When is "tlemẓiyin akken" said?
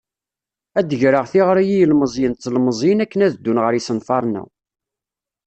2.43-3.23